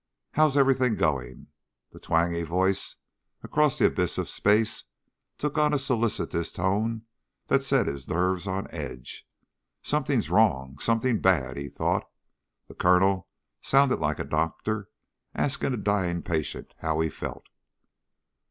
[0.31, 1.45] How's everything going?"
[1.91, 2.95] The twangy voice
[3.43, 4.85] across the abyss of space
[5.37, 7.03] took on a solicitous tone
[7.49, 9.29] that set his nerves on edge.
[9.83, 12.09] Something's wrong something bad, he thought.
[12.67, 13.27] The Colonel
[13.61, 14.89] sounded like a doctor
[15.35, 17.45] asking a dying patient how he felt.